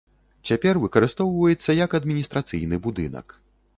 Цяпер 0.49 0.79
выкарыстоўваецца 0.85 1.75
як 1.85 1.89
адміністрацыйны 1.99 2.75
будынак. 2.87 3.27